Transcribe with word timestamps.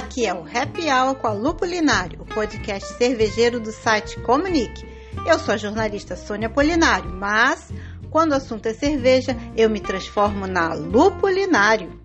Aqui 0.00 0.24
é 0.24 0.32
o 0.32 0.44
Happy 0.44 0.90
Hour 0.90 1.14
com 1.16 1.26
a 1.26 1.32
Lupulinário, 1.34 2.22
o 2.22 2.24
podcast 2.24 2.94
cervejeiro 2.94 3.60
do 3.60 3.70
site 3.70 4.18
Comunique. 4.22 4.82
Eu 5.26 5.38
sou 5.38 5.52
a 5.52 5.58
jornalista 5.58 6.16
Sônia 6.16 6.48
Polinário, 6.48 7.12
mas 7.12 7.70
quando 8.10 8.32
o 8.32 8.36
assunto 8.36 8.64
é 8.64 8.72
cerveja, 8.72 9.36
eu 9.54 9.68
me 9.68 9.78
transformo 9.78 10.46
na 10.46 10.72
Lupulinário. 10.72 12.00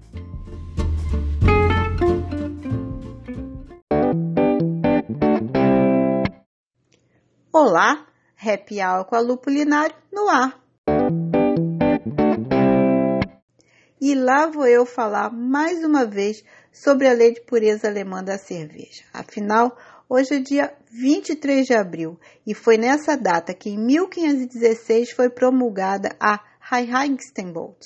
Olá, 7.54 8.06
Happy 8.38 8.84
Hour 8.84 9.06
com 9.06 9.16
a 9.16 9.22
Lupulinário 9.22 9.96
no 10.12 10.28
ar. 10.28 10.65
E 14.08 14.14
lá 14.14 14.46
vou 14.46 14.68
eu 14.68 14.86
falar 14.86 15.32
mais 15.32 15.84
uma 15.84 16.06
vez 16.06 16.44
sobre 16.72 17.08
a 17.08 17.12
lei 17.12 17.34
de 17.34 17.42
pureza 17.42 17.88
alemã 17.88 18.24
da 18.24 18.38
cerveja. 18.38 19.04
Afinal, 19.12 19.76
hoje 20.08 20.36
é 20.36 20.40
dia 20.40 20.76
23 20.92 21.66
de 21.66 21.74
abril 21.74 22.16
e 22.46 22.54
foi 22.54 22.78
nessa 22.78 23.18
data 23.18 23.52
que 23.52 23.72
em 23.72 23.80
1516 23.80 25.10
foi 25.10 25.32
promulgada 25.32 26.16
a 26.20 26.40
Reinheitsgebot. 26.60 27.80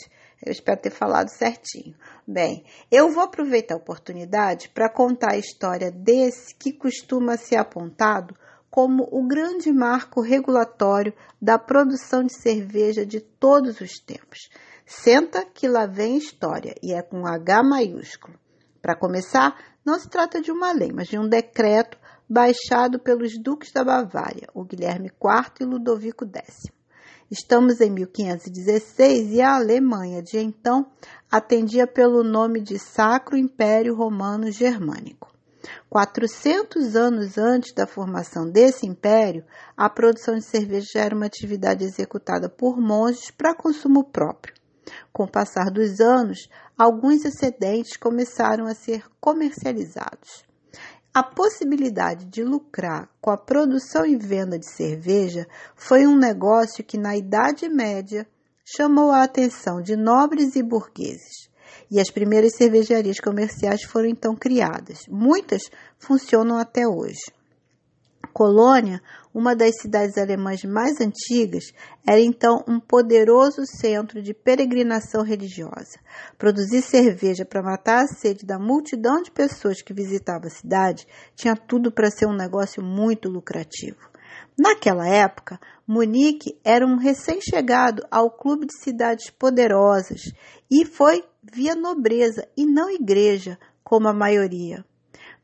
Eu 0.45 0.51
espero 0.51 0.81
ter 0.81 0.89
falado 0.89 1.29
certinho. 1.29 1.95
Bem, 2.27 2.65
eu 2.91 3.09
vou 3.09 3.23
aproveitar 3.23 3.75
a 3.75 3.77
oportunidade 3.77 4.67
para 4.67 4.89
contar 4.89 5.35
a 5.35 5.37
história 5.37 5.89
desse 5.89 6.53
que 6.53 6.73
costuma 6.73 7.37
ser 7.37 7.55
apontado 7.55 8.35
como 8.69 9.07
o 9.09 9.25
grande 9.25 9.71
marco 9.71 10.19
regulatório 10.19 11.13
da 11.41 11.57
produção 11.57 12.25
de 12.25 12.33
cerveja 12.33 13.05
de 13.05 13.21
todos 13.21 13.79
os 13.79 13.93
tempos. 14.05 14.49
Senta 14.91 15.45
que 15.45 15.67
lá 15.67 15.85
vem 15.85 16.17
história 16.17 16.73
e 16.81 16.93
é 16.95 17.03
com 17.03 17.27
H 17.27 17.61
maiúsculo. 17.61 18.35
Para 18.81 18.95
começar, 18.95 19.55
não 19.85 19.99
se 19.99 20.09
trata 20.09 20.41
de 20.41 20.51
uma 20.51 20.71
lei, 20.71 20.91
mas 20.91 21.07
de 21.07 21.15
um 21.15 21.29
decreto 21.29 21.95
baixado 22.27 22.97
pelos 22.97 23.37
duques 23.39 23.71
da 23.71 23.83
Bavária, 23.83 24.49
o 24.51 24.63
Guilherme 24.63 25.09
IV 25.09 25.53
e 25.61 25.63
Ludovico 25.63 26.25
X. 26.25 26.71
Estamos 27.29 27.79
em 27.81 27.91
1516 27.91 29.31
e 29.33 29.41
a 29.41 29.57
Alemanha 29.57 30.23
de 30.23 30.39
então 30.39 30.91
atendia 31.31 31.85
pelo 31.85 32.23
nome 32.23 32.59
de 32.59 32.79
Sacro 32.79 33.37
Império 33.37 33.93
Romano 33.93 34.51
Germânico. 34.51 35.31
400 35.87 36.95
anos 36.95 37.37
antes 37.37 37.75
da 37.75 37.85
formação 37.85 38.49
desse 38.49 38.87
império, 38.87 39.45
a 39.77 39.87
produção 39.87 40.33
de 40.33 40.45
cerveja 40.45 40.97
era 40.97 41.15
uma 41.15 41.27
atividade 41.27 41.85
executada 41.85 42.49
por 42.49 42.81
monges 42.81 43.29
para 43.29 43.53
consumo 43.53 44.03
próprio. 44.03 44.58
Com 45.11 45.23
o 45.23 45.31
passar 45.31 45.69
dos 45.71 45.99
anos, 45.99 46.49
alguns 46.77 47.25
excedentes 47.25 47.97
começaram 47.97 48.65
a 48.65 48.73
ser 48.73 49.03
comercializados. 49.19 50.43
A 51.13 51.23
possibilidade 51.23 52.25
de 52.25 52.43
lucrar 52.43 53.09
com 53.19 53.31
a 53.31 53.37
produção 53.37 54.05
e 54.05 54.15
venda 54.15 54.59
de 54.59 54.69
cerveja 54.69 55.47
foi 55.75 56.05
um 56.05 56.15
negócio 56.15 56.83
que, 56.83 56.97
na 56.97 57.17
Idade 57.17 57.67
Média, 57.67 58.27
chamou 58.63 59.11
a 59.11 59.23
atenção 59.23 59.81
de 59.81 59.95
nobres 59.95 60.55
e 60.55 60.61
burgueses. 60.61 61.49
E 61.89 61.99
as 61.99 62.11
primeiras 62.11 62.55
cervejarias 62.55 63.19
comerciais 63.19 63.83
foram 63.83 64.07
então 64.07 64.35
criadas. 64.35 64.99
Muitas 65.07 65.63
funcionam 65.97 66.57
até 66.57 66.87
hoje. 66.87 67.38
Colônia, 68.39 69.01
uma 69.33 69.53
das 69.53 69.81
cidades 69.81 70.17
alemãs 70.17 70.63
mais 70.63 71.01
antigas, 71.01 71.73
era 72.07 72.21
então 72.21 72.63
um 72.65 72.79
poderoso 72.79 73.65
centro 73.65 74.21
de 74.21 74.33
peregrinação 74.33 75.23
religiosa. 75.23 75.99
Produzir 76.37 76.81
cerveja 76.81 77.43
para 77.43 77.61
matar 77.61 78.05
a 78.05 78.07
sede 78.07 78.45
da 78.45 78.57
multidão 78.57 79.21
de 79.21 79.29
pessoas 79.29 79.81
que 79.81 79.93
visitava 79.93 80.47
a 80.47 80.49
cidade 80.49 81.05
tinha 81.35 81.53
tudo 81.53 81.91
para 81.91 82.09
ser 82.09 82.27
um 82.27 82.33
negócio 82.33 82.81
muito 82.81 83.27
lucrativo. 83.27 84.09
Naquela 84.57 85.05
época, 85.05 85.59
Munique 85.85 86.57
era 86.63 86.87
um 86.87 86.95
recém-chegado 86.95 88.07
ao 88.09 88.31
clube 88.31 88.67
de 88.67 88.81
cidades 88.81 89.29
poderosas 89.31 90.21
e 90.71 90.85
foi 90.85 91.25
via 91.43 91.75
nobreza 91.75 92.47
e 92.55 92.65
não 92.65 92.89
igreja, 92.89 93.59
como 93.83 94.07
a 94.07 94.13
maioria. 94.13 94.85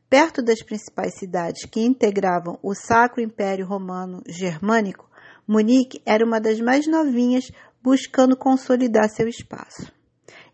Perto 0.08 0.40
das 0.40 0.62
principais 0.62 1.14
cidades 1.14 1.64
que 1.68 1.80
integravam 1.80 2.58
o 2.62 2.74
Sacro 2.74 3.20
Império 3.20 3.66
Romano 3.66 4.22
Germânico, 4.28 5.10
Munique 5.48 6.00
era 6.06 6.24
uma 6.24 6.40
das 6.40 6.60
mais 6.60 6.86
novinhas 6.86 7.50
buscando 7.82 8.36
consolidar 8.36 9.08
seu 9.08 9.26
espaço. 9.26 9.92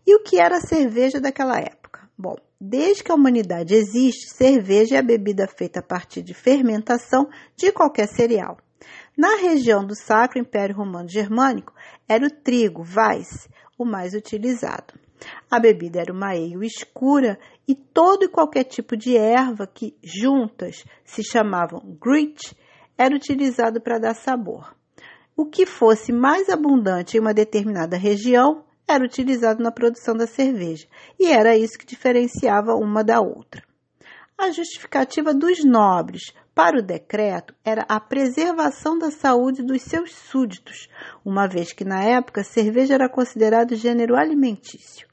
E 0.05 0.15
o 0.15 0.23
que 0.23 0.39
era 0.39 0.57
a 0.57 0.61
cerveja 0.61 1.21
daquela 1.21 1.59
época? 1.59 2.09
Bom, 2.17 2.35
desde 2.59 3.03
que 3.03 3.11
a 3.11 3.15
humanidade 3.15 3.75
existe, 3.75 4.33
cerveja 4.33 4.95
é 4.95 4.99
a 4.99 5.03
bebida 5.03 5.47
feita 5.47 5.81
a 5.81 5.83
partir 5.83 6.23
de 6.23 6.33
fermentação 6.33 7.29
de 7.55 7.71
qualquer 7.71 8.07
cereal. 8.07 8.57
Na 9.15 9.37
região 9.37 9.85
do 9.85 9.95
Sacro 9.95 10.39
Império 10.39 10.75
Romano 10.75 11.07
Germânico, 11.07 11.73
era 12.07 12.25
o 12.25 12.29
trigo, 12.29 12.81
Weiss, 12.81 13.47
o 13.77 13.85
mais 13.85 14.15
utilizado. 14.15 14.93
A 15.49 15.59
bebida 15.59 16.01
era 16.01 16.11
uma 16.11 16.29
ale 16.31 16.65
escura 16.65 17.39
e 17.67 17.75
todo 17.75 18.25
e 18.25 18.29
qualquer 18.29 18.63
tipo 18.63 18.97
de 18.97 19.15
erva 19.17 19.67
que 19.67 19.95
juntas 20.03 20.83
se 21.05 21.23
chamavam 21.23 21.97
grit 21.99 22.55
era 22.97 23.15
utilizado 23.15 23.81
para 23.81 23.99
dar 23.99 24.13
sabor. 24.13 24.75
O 25.35 25.45
que 25.45 25.65
fosse 25.65 26.11
mais 26.11 26.49
abundante 26.49 27.17
em 27.17 27.19
uma 27.19 27.33
determinada 27.33 27.97
região 27.97 28.63
era 28.87 29.03
utilizado 29.03 29.63
na 29.63 29.71
produção 29.71 30.15
da 30.15 30.27
cerveja, 30.27 30.87
e 31.19 31.27
era 31.27 31.57
isso 31.57 31.77
que 31.77 31.85
diferenciava 31.85 32.75
uma 32.75 33.03
da 33.03 33.19
outra. 33.19 33.63
A 34.37 34.51
justificativa 34.51 35.33
dos 35.33 35.63
nobres 35.63 36.33
para 36.53 36.77
o 36.77 36.83
decreto 36.83 37.55
era 37.63 37.83
a 37.87 37.99
preservação 37.99 38.97
da 38.97 39.09
saúde 39.09 39.63
dos 39.63 39.81
seus 39.81 40.13
súditos, 40.13 40.87
uma 41.25 41.47
vez 41.47 41.71
que 41.73 41.85
na 41.85 42.03
época 42.03 42.43
cerveja 42.43 42.93
era 42.93 43.09
considerado 43.09 43.75
gênero 43.75 44.15
alimentício. 44.15 45.07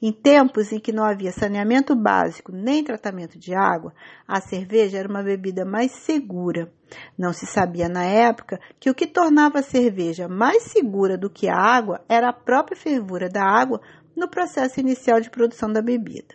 Em 0.00 0.12
tempos 0.12 0.72
em 0.72 0.78
que 0.78 0.92
não 0.92 1.04
havia 1.04 1.32
saneamento 1.32 1.94
básico 1.94 2.52
nem 2.52 2.82
tratamento 2.82 3.38
de 3.38 3.54
água, 3.54 3.92
a 4.26 4.40
cerveja 4.40 4.98
era 4.98 5.08
uma 5.08 5.22
bebida 5.22 5.64
mais 5.64 5.92
segura. 5.92 6.72
Não 7.18 7.32
se 7.32 7.46
sabia 7.46 7.88
na 7.88 8.04
época 8.04 8.60
que 8.78 8.90
o 8.90 8.94
que 8.94 9.06
tornava 9.06 9.58
a 9.58 9.62
cerveja 9.62 10.28
mais 10.28 10.64
segura 10.64 11.16
do 11.18 11.30
que 11.30 11.48
a 11.48 11.56
água 11.56 12.04
era 12.08 12.28
a 12.28 12.32
própria 12.32 12.76
fervura 12.76 13.28
da 13.28 13.44
água 13.44 13.80
no 14.14 14.28
processo 14.28 14.80
inicial 14.80 15.20
de 15.20 15.30
produção 15.30 15.72
da 15.72 15.82
bebida. 15.82 16.34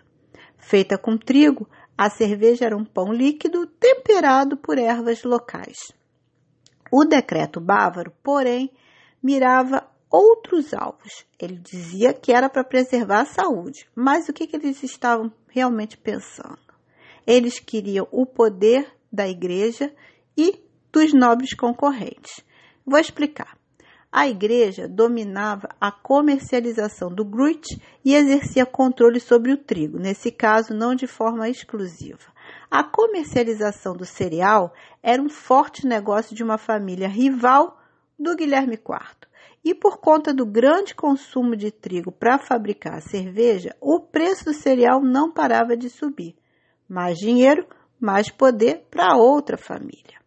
Feita 0.58 0.98
com 0.98 1.18
trigo, 1.18 1.68
a 1.98 2.10
cerveja 2.10 2.66
era 2.66 2.78
um 2.78 2.86
pão 2.86 3.12
líquido 3.12 3.66
temperado 3.66 4.58
por 4.58 4.78
ervas 4.78 5.24
locais. 5.24 5.92
O 6.92 7.06
decreto 7.06 7.60
bávaro, 7.60 8.12
porém, 8.22 8.72
mirava 9.24 9.88
outros 10.12 10.74
alvos. 10.74 11.26
Ele 11.40 11.56
dizia 11.56 12.14
que 12.14 12.32
era 12.32 12.50
para 12.50 12.64
preservar 12.64 13.22
a 13.22 13.26
saúde, 13.26 13.88
mas 13.96 14.28
o 14.28 14.34
que, 14.34 14.46
que 14.46 14.58
eles 14.58 14.84
estavam 14.84 15.32
realmente 15.48 15.98
pensando? 15.98 16.60
Eles 17.26 17.60
queriam 17.60 18.08
o 18.12 18.26
poder 18.26 18.92
da 19.12 19.28
igreja 19.28 19.94
e 20.38 20.60
dos 20.92 21.14
nobres 21.14 21.54
concorrentes. 21.54 22.44
Vou 22.86 23.00
explicar. 23.00 23.58
A 24.12 24.28
igreja 24.28 24.90
dominava 24.90 25.70
a 25.80 25.90
comercialização 25.90 27.10
do 27.10 27.24
gruit 27.24 27.82
e 28.04 28.14
exercia 28.14 28.66
controle 28.66 29.22
sobre 29.22 29.54
o 29.54 29.58
trigo, 29.58 29.98
nesse 29.98 30.30
caso 30.30 30.74
não 30.74 30.94
de 30.94 31.08
forma 31.08 31.48
exclusiva. 31.48 32.26
A 32.70 32.84
comercialização 32.84 33.96
do 33.96 34.04
cereal 34.04 34.74
era 35.02 35.22
um 35.22 35.30
forte 35.30 35.88
negócio 35.88 36.36
de 36.36 36.44
uma 36.44 36.58
família 36.58 37.08
rival 37.08 37.80
do 38.20 38.36
Guilherme 38.36 38.74
IV. 38.74 39.31
E 39.64 39.76
por 39.76 40.00
conta 40.00 40.34
do 40.34 40.46
grande 40.46 40.96
consumo 40.96 41.56
de 41.56 41.72
trigo 41.72 42.12
para 42.12 42.40
fabricar 42.40 42.96
a 42.96 43.02
cerveja, 43.02 43.76
o 43.80 44.00
preço 44.00 44.46
do 44.46 44.54
cereal 44.54 45.02
não 45.02 45.32
parava 45.32 45.78
de 45.78 45.90
subir. 45.90 46.36
Mais 46.90 47.18
dinheiro, 47.18 47.68
mais 48.00 48.32
poder 48.32 48.88
para 48.90 49.16
outra 49.16 49.58
família. 49.58 50.20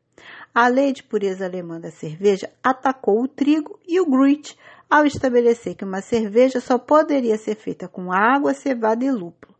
A 0.54 0.69
lei 0.69 0.92
de 0.92 1.02
pureza 1.02 1.44
alemã 1.44 1.81
da 1.81 1.90
cerveja 1.90 2.48
atacou 2.62 3.22
o 3.22 3.28
trigo 3.28 3.78
e 3.86 4.00
o 4.00 4.06
gruit 4.06 4.56
ao 4.88 5.04
estabelecer 5.04 5.75
que 5.75 5.84
uma 5.84 6.00
cerveja 6.00 6.60
só 6.60 6.78
poderia 6.78 7.36
ser 7.36 7.56
feita 7.56 7.88
com 7.88 8.12
água, 8.12 8.54
cevada 8.54 9.04
e 9.04 9.10
lúpulo. 9.10 9.53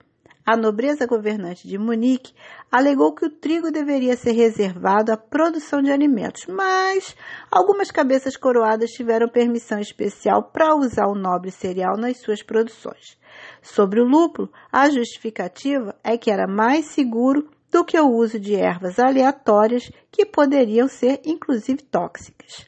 A 0.46 0.58
nobreza 0.58 1.06
governante 1.06 1.67
de 1.67 1.79
Munique 1.79 2.35
alegou 2.70 3.14
que 3.14 3.25
o 3.25 3.31
trigo 3.31 3.70
deveria 3.70 4.14
ser 4.14 4.32
reservado 4.32 5.11
à 5.11 5.17
produção 5.17 5.81
de 5.81 5.91
alimentos, 5.91 6.44
mas 6.46 7.17
algumas 7.50 7.91
cabeças 7.91 8.37
coroadas 8.37 8.91
tiveram 8.91 9.26
permissão 9.26 9.79
especial 9.79 10.43
para 10.43 10.76
usar 10.76 11.06
o 11.06 11.14
nobre 11.14 11.50
cereal 11.50 11.96
nas 11.96 12.19
suas 12.19 12.43
produções. 12.43 13.19
Sobre 13.62 14.02
o 14.02 14.05
lúpulo, 14.05 14.52
a 14.70 14.91
justificativa 14.91 15.96
é 16.05 16.19
que 16.19 16.31
era 16.31 16.47
mais 16.47 16.88
seguro 16.88 17.49
do 17.73 17.82
que 17.82 17.99
o 17.99 18.11
uso 18.11 18.38
de 18.38 18.55
ervas 18.55 18.99
aleatórias 18.99 19.90
que 20.12 20.26
poderiam 20.26 20.88
ser 20.88 21.23
inclusive 21.25 21.82
tóxicas. 21.85 22.67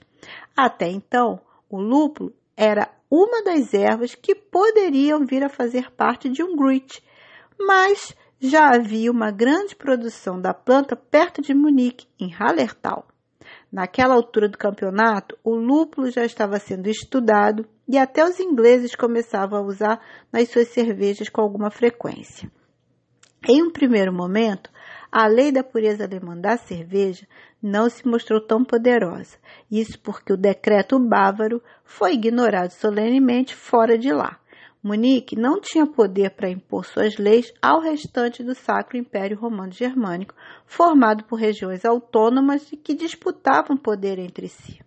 Até 0.56 0.88
então, 0.88 1.38
o 1.68 1.78
lúpulo 1.78 2.32
era 2.56 2.88
uma 3.10 3.42
das 3.44 3.74
ervas 3.74 4.14
que 4.14 4.34
poderiam 4.34 5.26
vir 5.26 5.44
a 5.44 5.48
fazer 5.50 5.92
parte 5.92 6.28
de 6.30 6.42
um 6.42 6.56
gruit, 6.56 7.04
mas 7.58 8.14
já 8.40 8.74
havia 8.74 9.10
uma 9.10 9.30
grande 9.30 9.74
produção 9.74 10.40
da 10.40 10.52
planta 10.52 10.94
perto 10.94 11.40
de 11.40 11.54
Munique, 11.54 12.06
em 12.18 12.30
Hallertau. 12.30 13.06
Naquela 13.70 14.14
altura 14.14 14.48
do 14.48 14.58
campeonato, 14.58 15.36
o 15.42 15.54
lúpulo 15.54 16.10
já 16.10 16.24
estava 16.24 16.58
sendo 16.58 16.88
estudado 16.88 17.66
e 17.88 17.96
até 17.96 18.24
os 18.24 18.40
ingleses 18.40 18.94
começavam 18.94 19.58
a 19.58 19.62
usar 19.62 20.00
nas 20.32 20.48
suas 20.48 20.68
cervejas 20.68 21.28
com 21.28 21.40
alguma 21.40 21.70
frequência. 21.70 22.50
Em 23.48 23.62
um 23.62 23.70
primeiro 23.70 24.12
momento, 24.12 24.70
a 25.10 25.26
lei 25.26 25.52
da 25.52 25.62
pureza 25.62 26.04
alemã 26.04 26.36
da 26.36 26.56
cerveja 26.56 27.26
não 27.62 27.88
se 27.88 28.06
mostrou 28.06 28.40
tão 28.40 28.64
poderosa, 28.64 29.36
isso 29.70 29.98
porque 30.00 30.32
o 30.32 30.36
decreto 30.36 30.98
bávaro 30.98 31.62
foi 31.84 32.14
ignorado 32.14 32.70
solenemente 32.70 33.54
fora 33.54 33.96
de 33.96 34.12
lá. 34.12 34.38
Munique 34.86 35.34
não 35.34 35.60
tinha 35.60 35.84
poder 35.84 36.30
para 36.30 36.48
impor 36.48 36.84
suas 36.84 37.16
leis 37.16 37.52
ao 37.60 37.80
restante 37.80 38.44
do 38.44 38.54
Sacro 38.54 38.96
Império 38.96 39.36
Romano 39.36 39.72
Germânico, 39.72 40.32
formado 40.64 41.24
por 41.24 41.40
regiões 41.40 41.84
autônomas 41.84 42.70
que 42.84 42.94
disputavam 42.94 43.76
poder 43.76 44.16
entre 44.20 44.46
si. 44.46 44.78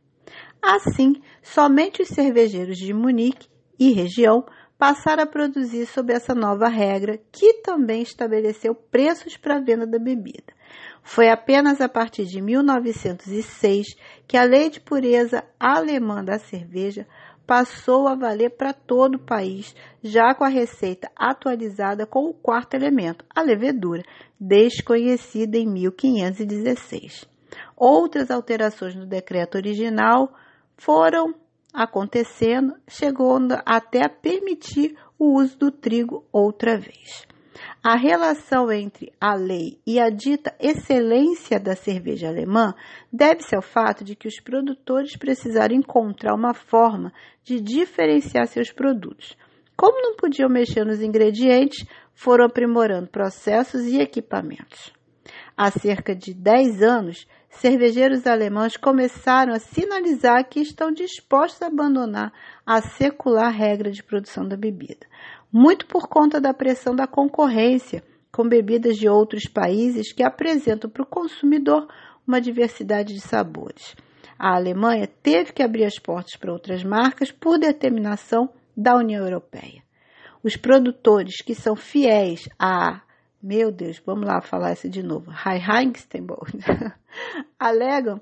Assim, 0.61 1.21
somente 1.43 2.01
os 2.01 2.07
cervejeiros 2.07 2.77
de 2.77 2.93
Munique 2.93 3.49
e 3.77 3.91
região 3.91 4.45
passaram 4.77 5.23
a 5.23 5.27
produzir 5.27 5.85
sob 5.85 6.13
essa 6.13 6.33
nova 6.33 6.69
regra, 6.69 7.19
que 7.29 7.55
também 7.55 8.01
estabeleceu 8.01 8.73
preços 8.73 9.35
para 9.35 9.57
a 9.57 9.61
venda 9.61 9.85
da 9.85 9.99
bebida. 9.99 10.53
Foi 11.03 11.27
apenas 11.27 11.81
a 11.81 11.89
partir 11.89 12.23
de 12.25 12.41
1906 12.41 13.87
que 14.25 14.37
a 14.37 14.43
Lei 14.43 14.69
de 14.69 14.79
Pureza 14.79 15.43
Alemã 15.59 16.23
da 16.23 16.39
Cerveja 16.39 17.05
passou 17.49 18.07
a 18.07 18.13
valer 18.13 18.51
para 18.51 18.73
todo 18.73 19.15
o 19.15 19.25
país, 19.25 19.75
já 20.03 20.35
com 20.35 20.43
a 20.43 20.49
receita 20.49 21.09
atualizada 21.15 22.05
com 22.05 22.29
o 22.29 22.33
quarto 22.33 22.75
elemento, 22.75 23.25
a 23.35 23.41
levedura, 23.41 24.03
desconhecida 24.39 25.57
em 25.57 25.65
1516. 25.65 27.25
Outras 27.75 28.29
alterações 28.29 28.93
no 28.93 29.03
decreto 29.03 29.55
original 29.55 30.31
foram 30.77 31.33
acontecendo, 31.73 32.75
chegando 32.87 33.59
até 33.65 34.05
a 34.05 34.09
permitir 34.09 34.95
o 35.17 35.33
uso 35.33 35.57
do 35.57 35.71
trigo 35.71 36.23
outra 36.31 36.77
vez. 36.77 37.27
A 37.83 37.95
relação 37.95 38.71
entre 38.71 39.11
a 39.19 39.35
lei 39.35 39.79
e 39.87 39.99
a 39.99 40.09
dita 40.09 40.53
excelência 40.59 41.59
da 41.59 41.75
cerveja 41.75 42.27
alemã 42.27 42.73
deve-se 43.11 43.55
ao 43.55 43.61
fato 43.61 44.03
de 44.03 44.15
que 44.15 44.27
os 44.27 44.39
produtores 44.39 45.15
precisaram 45.15 45.75
encontrar 45.75 46.35
uma 46.35 46.53
forma 46.53 47.13
de 47.43 47.61
diferenciar 47.61 48.47
seus 48.47 48.71
produtos. 48.71 49.37
Como 49.77 50.01
não 50.01 50.15
podiam 50.17 50.49
mexer 50.49 50.85
nos 50.85 51.01
ingredientes, 51.01 51.87
foram 52.13 52.45
aprimorando 52.45 53.07
processos 53.07 53.85
e 53.85 53.99
equipamentos. 53.99 54.93
Há 55.55 55.71
cerca 55.71 56.13
de 56.13 56.33
10 56.33 56.81
anos, 56.83 57.27
cervejeiros 57.49 58.27
alemães 58.27 58.75
começaram 58.75 59.53
a 59.53 59.59
sinalizar 59.59 60.47
que 60.49 60.59
estão 60.59 60.91
dispostos 60.91 61.61
a 61.61 61.67
abandonar 61.67 62.33
a 62.65 62.81
secular 62.81 63.51
regra 63.51 63.89
de 63.89 64.03
produção 64.03 64.45
da 64.45 64.57
bebida 64.57 65.07
muito 65.51 65.85
por 65.85 66.07
conta 66.07 66.39
da 66.39 66.53
pressão 66.53 66.95
da 66.95 67.07
concorrência 67.07 68.03
com 68.31 68.47
bebidas 68.47 68.97
de 68.97 69.09
outros 69.09 69.45
países 69.45 70.13
que 70.13 70.23
apresentam 70.23 70.89
para 70.89 71.03
o 71.03 71.05
consumidor 71.05 71.87
uma 72.27 72.39
diversidade 72.39 73.13
de 73.13 73.21
sabores. 73.21 73.95
A 74.37 74.55
Alemanha 74.55 75.07
teve 75.21 75.51
que 75.51 75.63
abrir 75.63 75.83
as 75.83 75.97
portas 75.99 76.35
para 76.39 76.53
outras 76.53 76.83
marcas 76.83 77.31
por 77.31 77.57
determinação 77.57 78.49
da 78.77 78.95
União 78.95 79.23
Europeia. 79.23 79.83
Os 80.43 80.55
produtores 80.55 81.41
que 81.41 81.53
são 81.53 81.75
fiéis 81.75 82.47
a, 82.57 83.01
meu 83.41 83.71
Deus, 83.71 84.01
vamos 84.05 84.25
lá 84.25 84.39
falar 84.41 84.73
isso 84.73 84.87
de 84.87 85.03
novo, 85.03 85.31
Heinkensteinbold, 85.31 86.59
alegam 87.59 88.21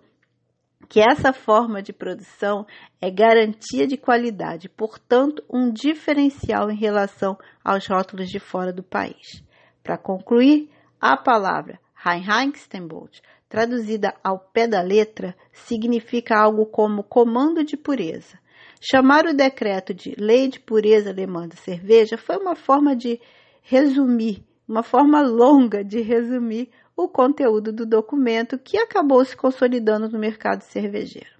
que 0.89 0.99
essa 1.01 1.33
forma 1.33 1.81
de 1.81 1.91
produção 1.91 2.65
é 3.01 3.11
garantia 3.11 3.85
de 3.85 3.97
qualidade, 3.97 4.69
portanto, 4.69 5.43
um 5.49 5.71
diferencial 5.71 6.71
em 6.71 6.77
relação 6.77 7.37
aos 7.63 7.85
rótulos 7.87 8.29
de 8.29 8.39
fora 8.39 8.71
do 8.71 8.83
país. 8.83 9.43
Para 9.83 9.97
concluir, 9.97 10.69
a 10.99 11.17
palavra 11.17 11.79
Reinheitsgebot, 11.93 13.21
traduzida 13.49 14.13
ao 14.23 14.39
pé 14.39 14.67
da 14.67 14.81
letra, 14.81 15.35
significa 15.51 16.37
algo 16.37 16.65
como 16.65 17.03
comando 17.03 17.63
de 17.63 17.75
pureza. 17.75 18.39
Chamar 18.79 19.25
o 19.25 19.33
decreto 19.33 19.93
de 19.93 20.15
Lei 20.17 20.47
de 20.47 20.59
Pureza 20.59 21.09
Alemã 21.09 21.47
da 21.47 21.55
Cerveja 21.55 22.17
foi 22.17 22.37
uma 22.37 22.55
forma 22.55 22.95
de 22.95 23.19
resumir, 23.61 24.43
uma 24.67 24.83
forma 24.83 25.21
longa 25.21 25.83
de 25.83 26.01
resumir 26.01 26.69
o 26.97 27.07
conteúdo 27.07 27.71
do 27.71 27.85
documento 27.85 28.57
que 28.57 28.75
acabou 28.75 29.23
se 29.23 29.37
consolidando 29.37 30.09
no 30.09 30.17
mercado 30.17 30.63
cervejeiro. 30.63 31.37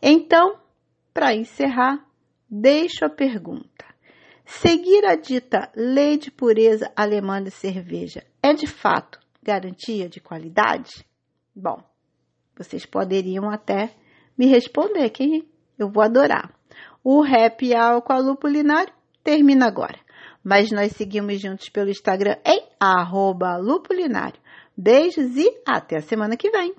Então, 0.00 0.58
para 1.12 1.34
encerrar, 1.34 2.02
deixo 2.48 3.04
a 3.04 3.10
pergunta: 3.10 3.84
seguir 4.46 5.04
a 5.04 5.14
dita 5.14 5.70
lei 5.76 6.16
de 6.16 6.30
pureza 6.30 6.90
alemã 6.96 7.42
de 7.42 7.50
cerveja 7.50 8.24
é 8.42 8.54
de 8.54 8.66
fato 8.66 9.20
garantia 9.42 10.08
de 10.08 10.18
qualidade? 10.18 11.04
Bom, 11.54 11.82
vocês 12.56 12.86
poderiam 12.86 13.50
até 13.50 13.94
me 14.36 14.46
responder 14.46 15.10
que 15.10 15.46
eu 15.78 15.90
vou 15.90 16.02
adorar. 16.02 16.54
O 17.04 17.22
Happy 17.22 17.72
Hour 17.74 18.02
com 18.02 18.12
a 18.12 18.18
Lupulinário 18.18 18.92
termina 19.22 19.66
agora, 19.66 19.98
mas 20.42 20.70
nós 20.70 20.92
seguimos 20.92 21.40
juntos 21.40 21.68
pelo 21.68 21.90
Instagram 21.90 22.36
em 22.44 22.66
arroba 22.80 23.56
lupulinário. 23.56 24.40
Beijos 24.76 25.36
e 25.36 25.62
até 25.64 25.96
a 25.96 26.02
semana 26.02 26.36
que 26.36 26.50
vem! 26.50 26.74